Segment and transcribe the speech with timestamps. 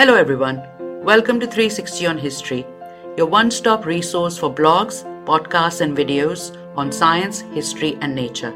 [0.00, 0.62] Hello, everyone.
[1.04, 2.66] Welcome to 360 on History,
[3.18, 8.54] your one stop resource for blogs, podcasts, and videos on science, history, and nature.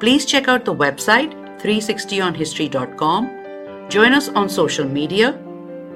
[0.00, 5.38] Please check out the website 360onhistory.com, join us on social media,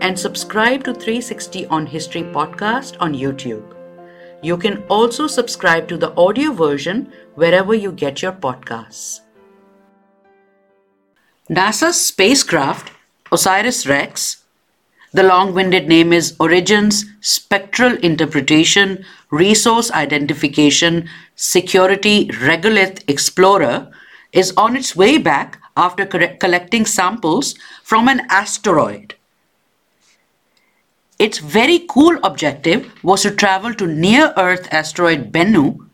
[0.03, 3.64] and subscribe to 360 on History podcast on YouTube.
[4.42, 9.20] You can also subscribe to the audio version wherever you get your podcasts.
[11.48, 12.92] NASA's spacecraft,
[13.32, 14.39] OSIRIS REx,
[15.12, 23.91] the long winded name is Origins Spectral Interpretation Resource Identification Security Regolith Explorer,
[24.32, 29.15] is on its way back after collecting samples from an asteroid.
[31.18, 35.88] Its very cool objective was to travel to near Earth asteroid Bennu,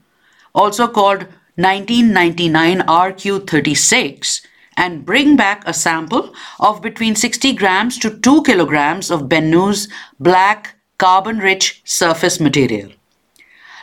[0.54, 1.22] also called
[1.56, 4.46] 1999 RQ36,
[4.76, 9.88] and bring back a sample of between 60 grams to 2 kilograms of Bennu's
[10.20, 12.90] black carbon rich surface material.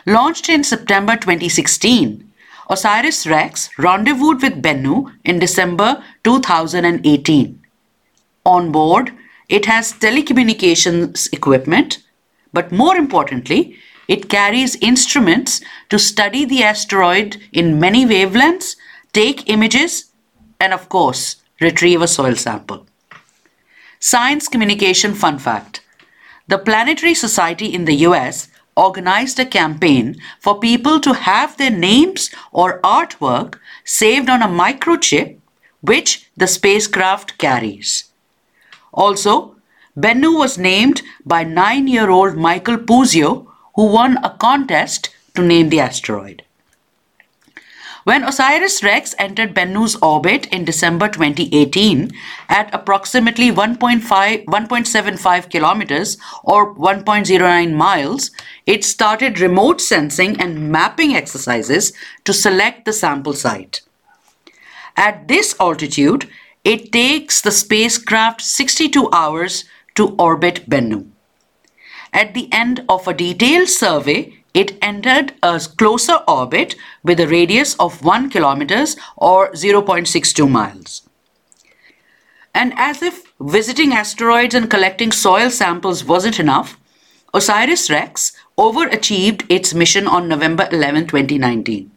[0.06, 2.30] Launched in September 2016,
[2.70, 7.60] OSIRIS REx rendezvoused with Bennu in December 2018.
[8.46, 9.12] On board,
[9.48, 12.02] it has telecommunications equipment,
[12.52, 13.76] but more importantly,
[14.08, 18.76] it carries instruments to study the asteroid in many wavelengths,
[19.12, 20.10] take images,
[20.60, 22.86] and of course, retrieve a soil sample.
[23.98, 25.80] Science Communication Fun Fact
[26.48, 32.30] The Planetary Society in the US organized a campaign for people to have their names
[32.52, 35.38] or artwork saved on a microchip
[35.80, 38.10] which the spacecraft carries.
[38.92, 39.56] Also,
[39.96, 45.68] Bennu was named by nine year old Michael Puzio, who won a contest to name
[45.68, 46.42] the asteroid.
[48.04, 52.10] When OSIRIS REx entered Bennu's orbit in December 2018
[52.50, 58.30] at approximately 1.75 kilometers or 1.09 miles,
[58.66, 61.94] it started remote sensing and mapping exercises
[62.24, 63.80] to select the sample site.
[64.98, 66.28] At this altitude,
[66.62, 69.64] it takes the spacecraft 62 hours
[69.94, 71.06] to orbit Bennu.
[72.12, 77.74] At the end of a detailed survey, it entered a closer orbit with a radius
[77.74, 81.02] of 1 kilometers or 0.62 miles.
[82.54, 86.78] And as if visiting asteroids and collecting soil samples wasn't enough,
[87.34, 91.90] OSIRIS REx overachieved its mission on November 11, 2019.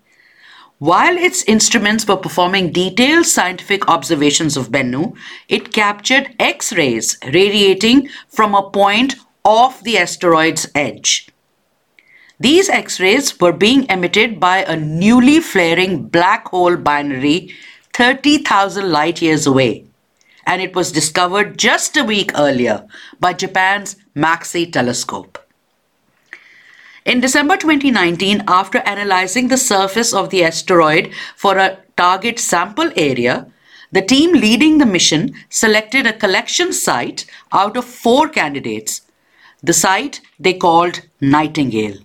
[0.80, 5.16] While its instruments were performing detailed scientific observations of Bennu,
[5.48, 11.30] it captured X rays radiating from a point off the asteroid's edge.
[12.40, 17.52] These X rays were being emitted by a newly flaring black hole binary
[17.94, 19.86] 30,000 light years away,
[20.46, 22.86] and it was discovered just a week earlier
[23.20, 25.40] by Japan's MAXI telescope.
[27.06, 33.48] In December 2019, after analyzing the surface of the asteroid for a target sample area,
[33.92, 39.02] the team leading the mission selected a collection site out of four candidates.
[39.64, 41.98] The site they called Nightingale.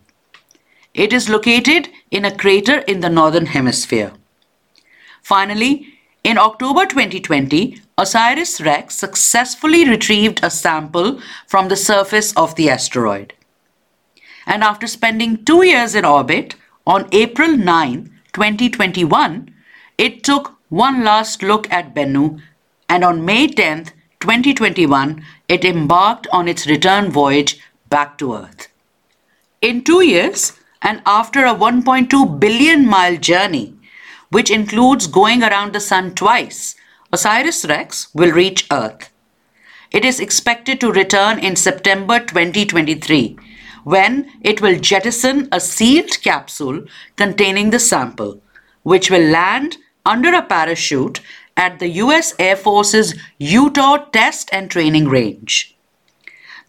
[0.95, 4.13] It is located in a crater in the northern hemisphere.
[5.23, 5.87] Finally,
[6.25, 13.33] in October 2020, OSIRIS REx successfully retrieved a sample from the surface of the asteroid
[14.47, 19.55] and after spending two years in orbit, on April 9, 2021,
[19.99, 22.41] it took one last look at Bennu,
[22.89, 23.85] and on May 10,
[24.21, 28.69] 2021, it embarked on its return voyage back to Earth.
[29.61, 33.75] In two years, and after a 1.2 billion mile journey,
[34.31, 36.75] which includes going around the Sun twice,
[37.13, 39.11] OSIRIS REx will reach Earth.
[39.91, 43.37] It is expected to return in September 2023
[43.85, 46.85] when it will jettison a sealed capsule
[47.17, 48.41] containing the sample,
[48.83, 49.77] which will land
[50.07, 51.21] under a parachute
[51.57, 55.77] at the US Air Force's Utah Test and Training Range.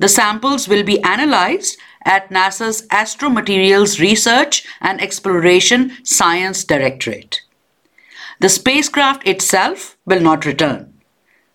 [0.03, 7.39] The samples will be analyzed at NASA's Astromaterials Research and Exploration Science Directorate.
[8.41, 10.93] The spacecraft itself will not return.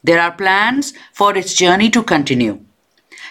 [0.03, 2.65] There are plans for its journey to continue.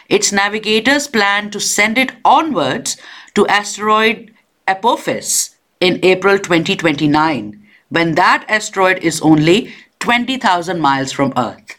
[0.08, 2.96] Its navigators plan to send it onwards
[3.34, 4.32] to asteroid
[4.68, 7.60] Apophis in April 2029,
[7.90, 11.76] when that asteroid is only 20,000 miles from Earth.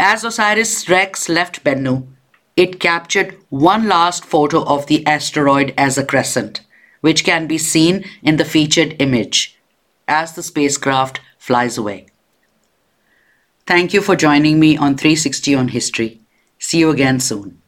[0.00, 2.08] As OSIRIS REx left Bennu,
[2.56, 6.60] it captured one last photo of the asteroid as a crescent,
[7.00, 9.58] which can be seen in the featured image
[10.06, 12.06] as the spacecraft flies away.
[13.66, 16.20] Thank you for joining me on 360 on History.
[16.58, 17.61] See you again soon.